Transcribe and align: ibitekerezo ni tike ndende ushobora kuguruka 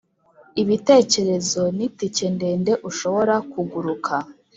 ibitekerezo 0.61 1.61
ni 1.77 1.87
tike 1.97 2.25
ndende 2.35 2.71
ushobora 2.89 3.35
kuguruka 3.51 4.15